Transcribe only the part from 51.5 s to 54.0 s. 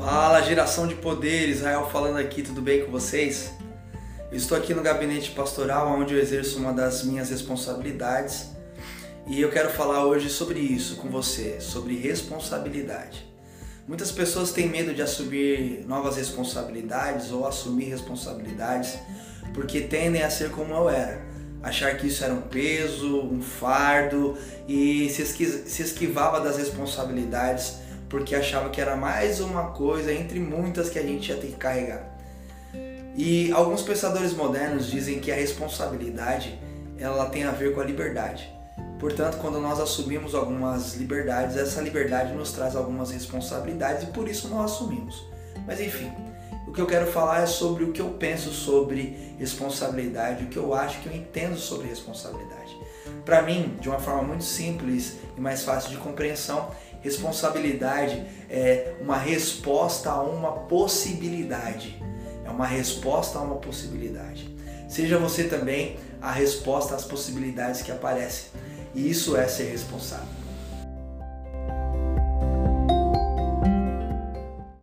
sobre responsabilidade. Para mim, de uma